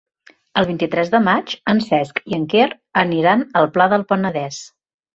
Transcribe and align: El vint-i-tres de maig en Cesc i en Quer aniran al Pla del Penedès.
El 0.61 0.67
vint-i-tres 0.69 1.11
de 1.17 1.21
maig 1.25 1.53
en 1.75 1.83
Cesc 1.89 2.23
i 2.33 2.39
en 2.39 2.49
Quer 2.57 2.67
aniran 3.05 3.49
al 3.63 3.73
Pla 3.79 3.91
del 3.97 4.11
Penedès. 4.15 4.69